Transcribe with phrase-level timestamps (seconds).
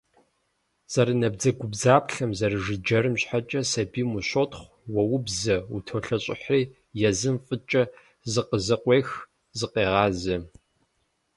[0.91, 6.61] Зэрынабдзэгубдзаплъэм, зэрыжыджэрым щхьэкӀэ сабийм ущотхъу, уоубзэ, утолъэщӀыхьри,
[7.09, 7.83] езым фӀыкӀэ
[8.31, 9.09] зыкъызэкъуех,
[9.57, 10.37] зыкъегъазэ.